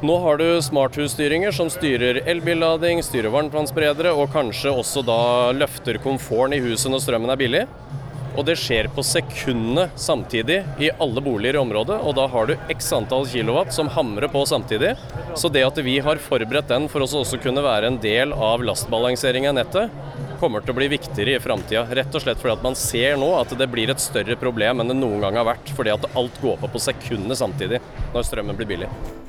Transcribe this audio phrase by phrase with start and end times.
[0.00, 5.16] Nå har du smarthusstyringer som styrer elbillading, styrer varmtvannsberedere, og kanskje også da
[5.52, 7.60] løfter komforten i huset når strømmen er billig.
[8.30, 12.54] Og det skjer på sekundene samtidig i alle boliger i området, og da har du
[12.72, 14.94] x antall kilowatt som hamrer på samtidig.
[15.36, 18.64] Så det at vi har forberedt den for å også kunne være en del av
[18.64, 19.92] lastbalansering av nettet,
[20.40, 21.84] kommer til å bli viktigere i framtida.
[21.92, 24.94] Rett og slett fordi at man ser nå at det blir et større problem enn
[24.94, 27.82] det noen gang har vært, fordi at alt går på på sekundene samtidig
[28.14, 29.28] når strømmen blir billig.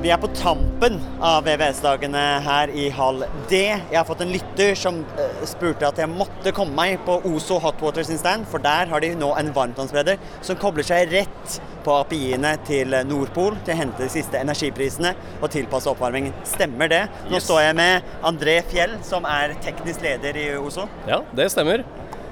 [0.00, 3.18] Vi er på tampen av VVS-dagene her i Hall
[3.50, 3.58] D.
[3.68, 7.58] Jeg har fått en lytter som eh, spurte at jeg måtte komme meg på Ozo
[7.60, 11.98] Hotwater sin stand, for der har de nå en varmtvannsbereder som kobler seg rett på
[11.98, 16.32] API-ene til Nordpol til å hente de siste energiprisene og tilpasse oppvarmingen.
[16.48, 17.02] Stemmer det?
[17.28, 17.44] Nå Yes.
[17.50, 20.88] står jeg med André Fjell, som er teknisk leder i Ozo.
[21.08, 21.84] Ja, det stemmer.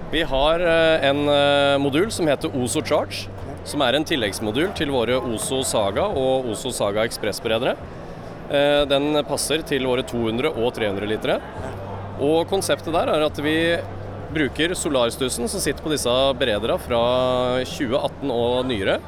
[0.08, 3.28] Vi har eh, en eh, modul som heter Ozo Charge,
[3.68, 7.74] som er en tilleggsmodul til våre Oso Saga og Oso Saga Ekspressberedere.
[8.48, 11.38] Eh, Den passer til våre 200 og 300 litere.
[12.18, 13.76] Og konseptet der er at vi
[14.32, 17.02] bruker solarstussen som sitter på disse berederne fra
[17.64, 18.98] 2018 og nyere.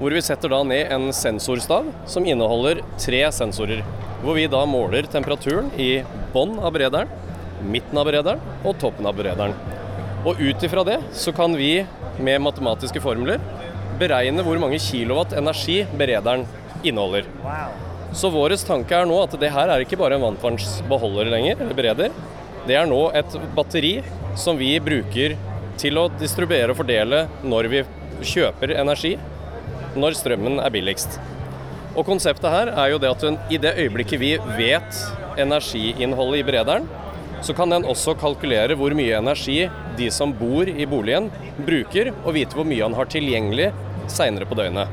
[0.00, 3.84] Hvor vi setter da ned en sensorstav som inneholder tre sensorer.
[4.24, 6.02] Hvor vi da måler temperaturen i
[6.32, 7.12] bånn av berederen,
[7.64, 9.56] midten av berederen og toppen av berederen.
[10.26, 11.86] Og ut ifra det så kan vi
[12.18, 13.40] med matematiske formler
[14.00, 16.46] beregne hvor mange kilowatt energi berederen
[16.84, 17.28] inneholder.
[18.16, 21.76] Så vår tanke er nå at det her er ikke bare en vanntvannsbeholder lenger, eller
[21.76, 22.16] bereder.
[22.66, 24.00] Det er nå et batteri
[24.38, 25.36] som vi bruker
[25.80, 27.82] til å distribuere og fordele når vi
[28.24, 29.16] kjøper energi,
[29.96, 31.18] når strømmen er billigst.
[31.96, 35.02] Og konseptet her er jo det at i det øyeblikket vi vet
[35.40, 36.88] energiinnholdet i berederen,
[37.44, 41.28] så kan den også kalkulere hvor mye energi de som bor i boligen
[41.66, 43.70] bruker, og vite hvor mye han har tilgjengelig
[44.12, 44.88] seinere på døgnet.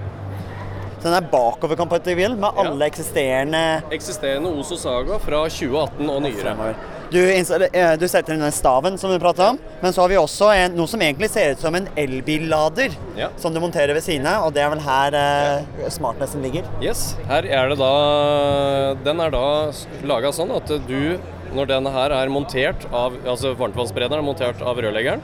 [1.04, 2.64] Så den er bakoverkompatibel med Ja.
[2.64, 6.76] alle eksisterende Eksisterende Ozo Saga fra 2018 og nyere.
[7.12, 10.16] Du, eh, du setter inn den staven som du prata om, men så har vi
[10.16, 12.96] også en, noe som egentlig ser ut som en elbillader.
[13.20, 13.28] Ja.
[13.38, 16.64] Som du monterer ved siden av, og det er vel her eh, smartnessen ligger.
[16.82, 19.72] Yes, her er det da Den er da
[20.08, 21.20] laga sånn at du,
[21.54, 25.22] når denne her er montert av Altså varmtvannsberederen er montert av rørleggeren,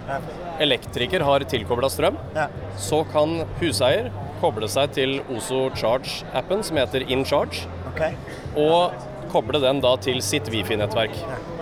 [0.60, 2.48] elektriker har tilkobla strøm, Ja.
[2.78, 4.12] så kan huseier
[4.42, 8.14] koble seg til Ozo Charge-appen, som heter InCharge, okay.
[8.56, 8.92] og
[9.30, 11.14] koble den da til sitt Wifi-nettverk.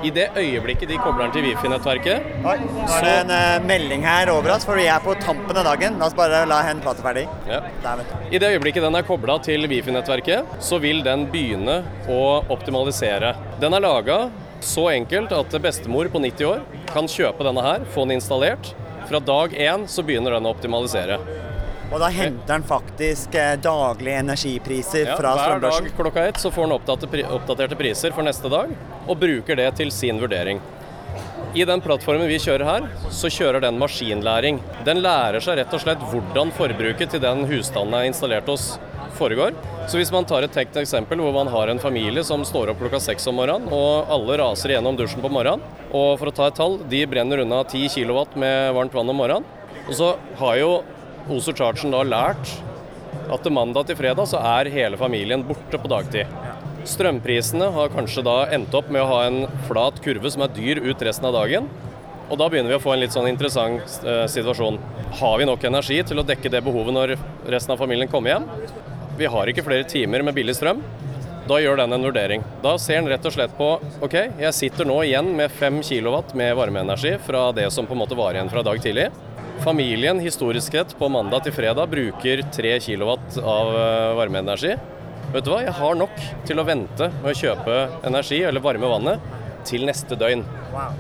[0.06, 4.06] I det øyeblikket de kobler den til Wifi-nettverket, Oi, nå er det en uh, melding
[4.06, 5.98] her over oss, for vi er på tampen av dagen.
[6.00, 7.26] La oss bare la hen prate ferdig.
[7.50, 8.06] ja, Der.
[8.32, 12.22] I det øyeblikket den er kobla til Wifi-nettverket, så vil den begynne å
[12.54, 13.36] optimalisere.
[13.60, 14.20] Den er laga
[14.64, 16.62] så enkelt at bestemor på 90 år
[16.94, 18.74] kan kjøpe denne her, få den installert.
[19.08, 21.20] Fra dag én så begynner den å optimalisere.
[21.88, 26.52] Og da henter den faktisk eh, daglige energipriser Ja, fra hver dag klokka ett så
[26.52, 28.74] får den oppdaterte priser for neste dag,
[29.08, 30.60] og bruker det til sin vurdering.
[31.56, 34.60] I den plattformen vi kjører her, så kjører den maskinlæring.
[34.86, 38.74] Den lærer seg rett og slett hvordan forbruket til den husstanden er installert hos
[39.20, 39.56] foregår.
[39.90, 42.82] Så hvis man tar et tekt eksempel hvor man har en familie som står opp
[42.82, 46.50] klokka seks om morgenen, og alle raser gjennom dusjen på morgenen, og for å ta
[46.52, 49.48] et tall, de brenner unna 10 kW med varmt vann om morgenen.
[49.88, 50.72] Og så har jo
[51.32, 52.56] Ozo Chargen da lært
[53.28, 56.30] at til mandag til fredag så er hele familien borte på dagtid.
[56.88, 60.80] Strømprisene har kanskje da endt opp med å ha en flat kurve som er dyr
[60.86, 61.68] ut resten av dagen.
[62.28, 64.80] Og da begynner vi å få en litt sånn interessant eh, situasjon.
[65.20, 67.16] Har vi nok energi til å dekke det behovet når
[67.48, 68.48] resten av familien kommer hjem?
[69.18, 70.84] Vi har ikke flere timer med billig strøm.
[71.48, 72.44] Da gjør den en vurdering.
[72.62, 73.70] Da ser den rett og slett på
[74.04, 78.02] OK, jeg sitter nå igjen med 5 kW med varmeenergi fra det som på en
[78.04, 79.08] måte var igjen fra dag tidlig.
[79.64, 84.76] Familien historisk sett på mandag til fredag bruker 3 kW av eh, varmeenergi.
[85.34, 88.92] Vet du hva, jeg har nok til å vente med å kjøpe energi eller varme
[88.92, 89.34] vannet
[89.68, 90.46] til neste døgn.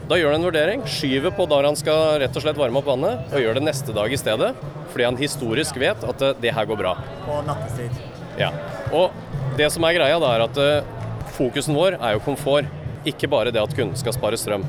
[0.09, 2.89] Da gjør han en vurdering, skyver på der han skal rett og slett varme opp
[2.89, 4.53] vannet, og gjør det neste dag i stedet,
[4.91, 6.95] fordi han historisk vet at eh, det her går bra.
[7.27, 8.16] På nattestid.
[8.37, 8.51] Ja.
[8.93, 9.13] Og
[9.57, 10.89] det som er greia, da er at eh,
[11.37, 12.69] fokusen vår er jo komfort,
[13.07, 14.65] ikke bare det at kunden skal spare strøm.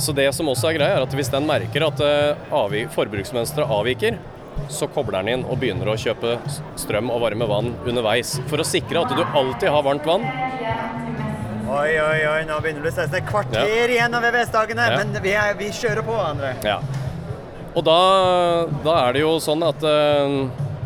[0.00, 4.20] Så det som også er greia, er at hvis den merker at eh, forbruksmønsteret avviker,
[4.70, 6.38] så kobler den inn og begynner å kjøpe
[6.78, 8.38] strøm og varme vann underveis.
[8.50, 10.26] For å sikre at du alltid har varmt vann
[11.70, 14.88] Oi, oi, oi, nå begynner det å se ut som et kvarter igjen av VVS-dagene.
[14.90, 14.96] Ja.
[14.98, 16.50] Men vi, er, vi kjører på, André.
[16.66, 16.80] Ja.
[17.78, 17.98] Og da,
[18.82, 20.34] da er det jo sånn at eh,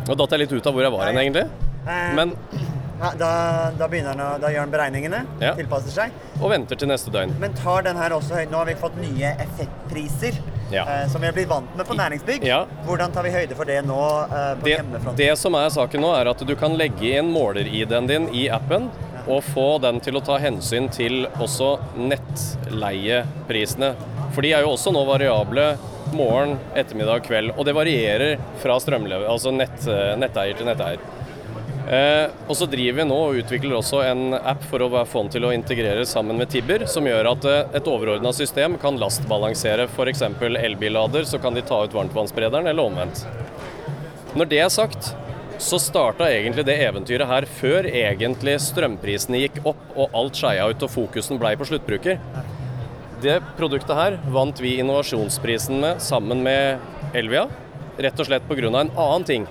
[0.05, 1.64] Nå datt jeg litt ut av hvor jeg var hen, egentlig.
[1.85, 2.33] Eh, Men
[3.19, 3.29] da,
[3.77, 5.19] da begynner han å Da gjør han beregningene.
[5.43, 5.51] Ja.
[5.57, 6.13] Tilpasser seg.
[6.41, 7.33] Og venter til neste døgn.
[7.41, 10.39] Men tar den her også høyde Nå har vi fått nye effektpriser.
[10.71, 10.81] Ja.
[10.89, 12.43] eh, som vi har blitt vant med på næringsbygg.
[12.47, 12.63] Ja.
[12.87, 15.19] Hvordan tar vi høyde for det nå eh, på Det, hjemmefronten?
[15.19, 18.87] det som er saken nå, er at du kan legge inn måler-ID-en din i appen,
[19.27, 23.91] og få den til å ta hensyn til også nettleieprisene.
[24.33, 25.67] For de er jo også nå variable
[26.17, 27.53] morgen, ettermiddag, kveld.
[27.57, 29.85] Og det varierer fra strømlever, altså nett,
[30.21, 31.01] netteier til netteier.
[31.85, 35.33] Eh, og så driver vi nå og utvikler også en app for å få den
[35.35, 39.85] til å integrere sammen med Tibber, som gjør at eh, et overordna system kan lastbalansere
[39.91, 40.23] f.eks.
[40.41, 43.21] elbillader, så kan de ta ut varmtvannsberederen, eller omvendt.
[44.35, 45.11] Når det er sagt,
[45.61, 50.83] så starta egentlig det eventyret her før egentlig strømprisene gikk opp og alt skeia ut
[50.83, 52.17] og fokusen blei på sluttbruker.
[53.23, 57.45] Det produktet her vant vi innovasjonsprisen med sammen med Elvia,
[58.01, 58.67] rett og slett pga.
[58.67, 59.47] en annen ting.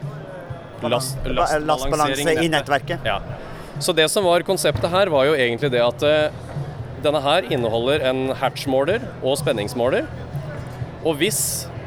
[0.93, 3.05] Last, Ba- Lastbalanse i nettverket.
[3.07, 3.21] Ja.
[3.81, 6.43] Så det som var konseptet her, var jo egentlig det at eh,
[7.05, 10.07] denne her inneholder en hatchmåler og spenningsmåler.
[11.05, 11.41] Og hvis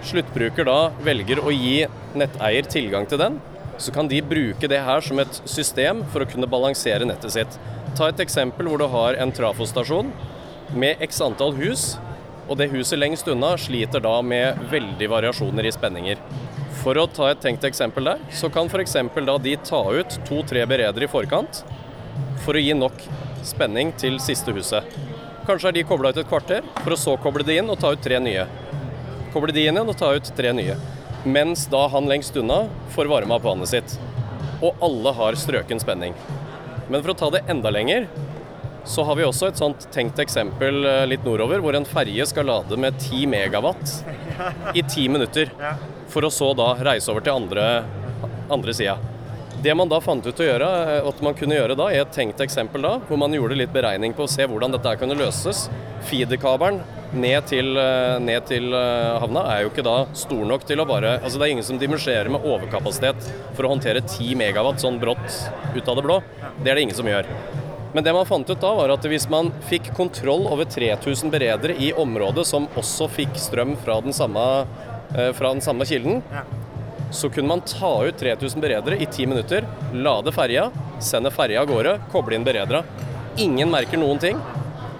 [0.07, 1.85] sluttbruker da velger å gi
[2.17, 3.39] netteier tilgang til den,
[3.77, 7.57] så kan de bruke det her som et system for å kunne balansere nettet sitt.
[7.97, 10.11] Ta et eksempel hvor du har en trafostasjon
[10.77, 11.95] med x antall hus,
[12.47, 16.21] og det huset lengst unna sliter da med veldig variasjoner i spenninger.
[16.83, 18.95] For å ta et tenkt eksempel der, så kan f.eks.
[19.25, 21.63] da de ta ut to-tre beredere i forkant
[22.45, 23.01] for å gi nok
[23.45, 24.85] spenning til siste huset.
[25.47, 27.93] Kanskje er de kobla ut et kvarter, for å så koble de inn og ta
[27.95, 28.45] ut tre nye.
[29.33, 30.75] Koble de inn igjen og ta ut tre nye.
[31.27, 32.65] Mens da han lengst unna
[32.95, 33.97] får varma opp vannet sitt.
[34.61, 36.15] Og alle har strøken spenning.
[36.87, 38.07] Men for å ta det enda lenger,
[38.87, 42.47] så har vi også et sånt tenkt eksempel eh, litt nordover, hvor en ferje skal
[42.47, 43.97] lade med 10 megawatt
[44.73, 45.51] i 10 minutter.
[46.11, 47.67] For å så da reise over til andre,
[48.53, 48.95] andre sida.
[49.57, 52.15] Det man da fant ut å gjøre, eh, at man kunne gjøre da, i et
[52.15, 55.65] tenkt eksempel da, hvor man gjorde litt beregning på å se hvordan dette kunne løses.
[56.07, 56.79] Feederkabelen
[57.11, 61.17] ned til, eh, ned til havna er jo ikke da stor nok til å bare
[61.19, 65.39] Altså det er ingen som dimensjonerer med overkapasitet for å håndtere 10 megawatt sånn brått
[65.75, 66.21] ut av det blå.
[66.63, 67.27] Det er det ingen som gjør.
[67.93, 71.75] Men det man fant ut da, var at hvis man fikk kontroll over 3000 beredere
[71.79, 74.43] i området som også fikk strøm fra den samme,
[75.15, 76.21] eh, fra den samme kilden,
[77.11, 80.69] så kunne man ta ut 3000 beredere i 10 minutter, lade ferja,
[80.99, 82.83] sende ferja av gårde, koble inn beredere.
[83.37, 84.41] Ingen merker noen ting,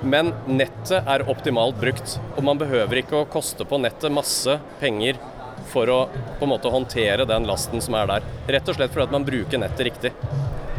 [0.04, 2.20] men nettet er optimalt brukt.
[2.38, 5.20] Og man behøver ikke å koste på nettet masse penger
[5.68, 6.00] for å
[6.40, 8.28] på en måte håndtere den lasten som er der.
[8.48, 10.14] Rett og slett fordi at man bruker nettet riktig.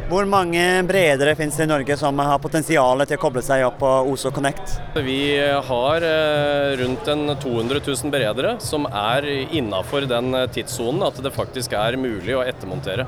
[0.08, 3.74] Hvor mange bredere finnes det i Norge som har potensial til å koble seg opp
[3.82, 4.78] på Oso Connect?
[5.04, 11.20] Vi har eh, rundt en 200 000 beredere som er innafor den eh, tidssonen at
[11.20, 13.04] det faktisk er mulig å ettermontere.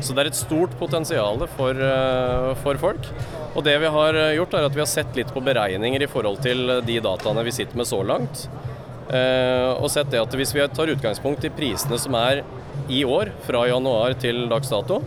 [0.00, 3.12] Så det er et stort potensial for, eh, for folk.
[3.52, 6.08] Og det vi har eh, gjort er at vi har sett litt på beregninger i
[6.08, 8.46] forhold til de dataene vi sitter med så langt.
[9.12, 12.46] Eh, og sett det at hvis vi tar utgangspunkt i prisene som er
[12.88, 15.02] i år, fra januar til dags dato,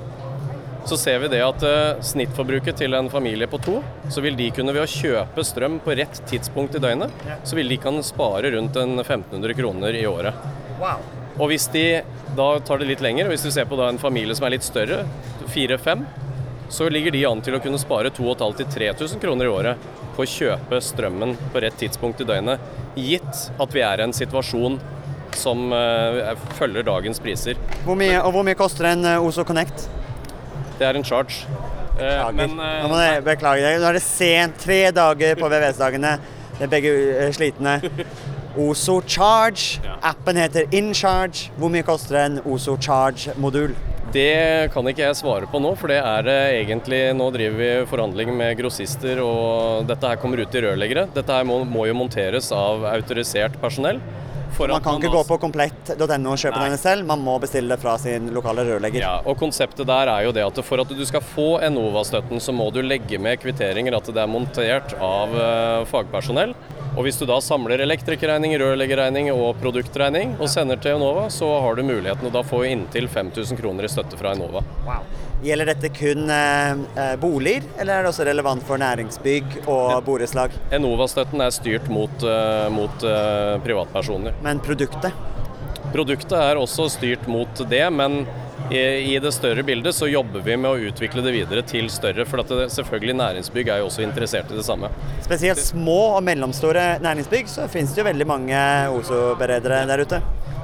[0.86, 3.78] så ser vi det at eh, snittforbruket til en familie på to,
[4.12, 7.14] så vil de kunne ved å kjøpe strøm på rett tidspunkt i døgnet,
[7.48, 10.44] så vil de kan spare rundt en 1500 kroner i året.
[10.82, 11.06] Wow.
[11.40, 11.86] Og hvis de
[12.38, 14.56] da tar det litt lenger, og hvis du ser på da en familie som er
[14.58, 15.04] litt større,
[15.54, 16.04] fire-fem,
[16.74, 20.80] så ligger de an til å kunne spare 2500-3000 kroner i året på å kjøpe
[20.82, 22.62] strømmen på rett tidspunkt i døgnet,
[22.98, 24.80] gitt at vi er i en situasjon
[25.38, 27.58] som eh, følger dagens priser.
[27.86, 29.88] Hvor mye, og hvor mye koster en eh, Ozo Connect?
[30.80, 31.46] Det er en charge.
[31.94, 32.34] Eh, Beklager.
[32.34, 33.80] men, eh, Nå må beklage deg.
[33.82, 34.58] Nå er det sent.
[34.60, 36.18] Tre dager på VVS-dagene.
[36.58, 37.80] Det er begge eh, slitne.
[38.58, 39.80] Ozo Charge.
[40.02, 41.50] Appen heter InCharge.
[41.58, 43.74] Hvor mye koster en Ozo Charge-modul?
[44.14, 46.28] Det kan ikke jeg svare på nå, for det er
[46.62, 51.08] egentlig Nå driver vi forhandling med grossister, og dette her kommer ut i rørleggere.
[51.16, 53.98] Dette her må, må jo monteres av autorisert personell.
[54.54, 56.68] For Man kan ikke gå på komplett.no og kjøpe Nei.
[56.70, 57.08] denne selv.
[57.10, 59.04] Man må bestille det fra sin lokale rørlegger.
[59.04, 62.56] Ja, og Konseptet der er jo det at for at du skal få Enova-støtten, så
[62.56, 66.56] må du legge med kvitteringer at det er montert av eh, fagpersonell.
[66.94, 71.76] Og Hvis du da samler elektrikerregning, rørleggerregning og produktregning og sender til Enova, så har
[71.76, 74.62] du muligheten og da få inntil 5000 kroner i støtte fra Enova.
[75.44, 80.54] Gjelder dette kun eh, eh, boliger, eller er det også relevant for næringsbygg og borettslag?
[80.72, 84.38] Enova-støtten er styrt mot, eh, mot eh, privatpersoner.
[84.46, 85.12] Men produktet?
[85.92, 88.22] Produktet er også styrt mot det, men
[88.72, 88.80] I,
[89.14, 92.44] I det større bildet så jobber vi med å utvikle det videre til større, for
[92.44, 94.90] at det, selvfølgelig næringsbygg er jo også interessert i det samme.
[95.26, 98.64] Spesielt små og mellomstore næringsbygg, så finnes det jo veldig mange
[98.96, 100.22] OSO-beredere der ute.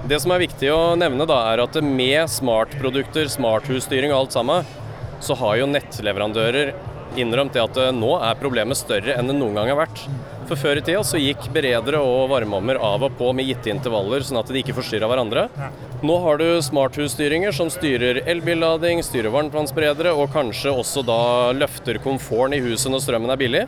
[0.10, 4.78] Det som er viktig å nevne, da, er at med smartprodukter, smarthusstyring og alt sammen,
[5.20, 6.74] så har jo nettleverandører
[7.20, 10.06] innrømt det at nå er problemet større enn det noen gang har vært.
[10.50, 14.24] For Før i tida så gikk beredere og varmeovner av og på med gitte intervaller,
[14.26, 15.44] sånn at de ikke forstyrra hverandre.
[16.02, 21.22] Nå har du smarthusstyringer som styrer elbillading, styrer varmtvannsberedere, og kanskje også da
[21.54, 23.64] løfter komforten i huset når strømmen er billig.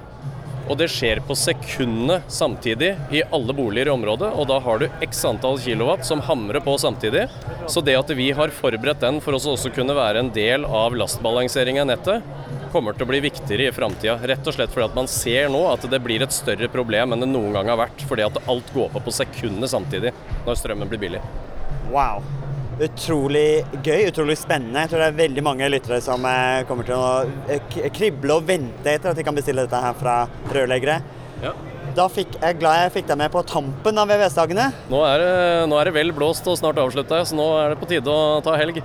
[0.72, 4.32] Og det skjer på sekundene samtidig i alle boliger i området.
[4.34, 7.28] Og da har du x antall kilowatt som hamrer på samtidig.
[7.70, 10.98] Så det at vi har forberedt den for oss også kunne være en del av
[10.98, 12.32] lastbalanseringa i nettet,
[12.72, 14.18] kommer til å bli viktigere i framtida.
[14.32, 17.26] Rett og slett fordi at man ser nå at det blir et større problem enn
[17.26, 18.06] det noen gang har vært.
[18.10, 20.14] Fordi at alt går på på sekundene samtidig
[20.46, 21.24] når strømmen blir billig.
[21.92, 22.24] Wow.
[22.82, 24.86] Utrolig gøy, utrolig spennende.
[24.86, 27.10] Jeg tror det er veldig mange lyttere som eh, kommer til å
[27.52, 30.16] eh, krible og vente etter at de kan bestille dette her fra
[30.56, 31.02] rørleggere.
[31.44, 31.52] Ja.
[31.98, 34.70] Da fikk jeg glad jeg fikk deg med på tampen av VVS-dagene.
[34.90, 35.04] Nå,
[35.68, 38.40] nå, er det vel blåst og snart avslutta, så nå er det på tide å
[38.46, 38.80] ta helg.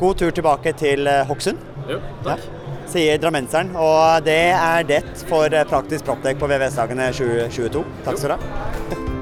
[0.00, 1.62] God tur tilbake til eh, Hokksund.
[1.92, 2.48] Jo, takk.
[2.48, 3.74] Ja sier drammenseren.
[3.78, 7.86] Og det er det for praktisk proppdekk på VVS-dagene 2022.
[8.06, 9.08] Takk skal du ha.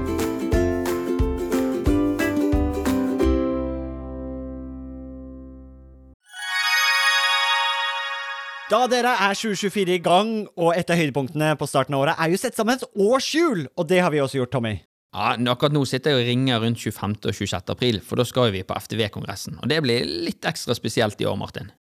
[8.71, 12.31] Da dere er 2024 i gang, og et av høydepunktene på starten av året er
[12.31, 14.77] jo sett sammen et årshjul, og det har vi også gjort, Tommy.
[15.11, 17.17] Ja, Akkurat nå sitter jeg og ringer rundt 25.
[17.27, 17.73] og 26.
[17.73, 19.59] april, for da skal vi på FTV-kongressen.
[19.59, 21.67] Og det blir litt ekstra spesielt i år, Martin.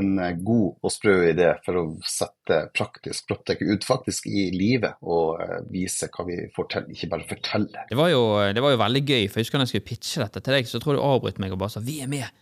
[0.00, 5.00] en eh, god og sprø idé for å sette praktisk proptech ut faktisk i livet
[5.02, 7.84] og eh, vise hva vi får til, ikke bare fortelle.
[7.90, 8.22] Det var, jo,
[8.54, 10.70] det var jo veldig gøy, for jeg husker da jeg skulle pitche dette til deg,
[10.70, 12.41] så tror jeg du avbrøt meg og bare sa 'vi er med'.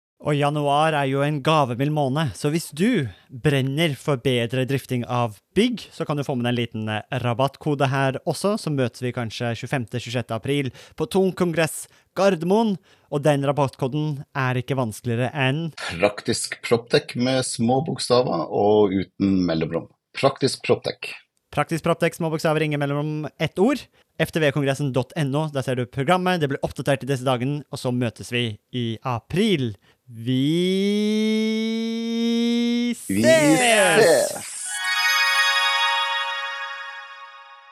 [0.21, 5.39] Og januar er jo en gavemild måned, så hvis du brenner for bedre drifting av
[5.57, 9.01] bygg, så kan du få med deg en liten eh, rabattkode her også, så møtes
[9.01, 10.35] vi kanskje 25.-26.
[10.35, 11.87] april på Tung kongress
[12.17, 12.75] Gardermoen.
[13.11, 19.89] Og den rabattkoden er ikke vanskeligere enn Praktisk Proptek med små bokstaver og uten mellomrom.
[20.15, 21.15] Praktisk Proptek.
[21.51, 23.81] Praktisk proptek, små bokstaver, ingen mellom ett ord.
[24.21, 26.39] ftvkongressen.no, der ser du programmet.
[26.39, 29.73] Det blir oppdatert i disse dagene, og så møtes vi i april.
[30.13, 30.33] Vi
[33.07, 33.13] ses!
[33.13, 34.50] Vi ses!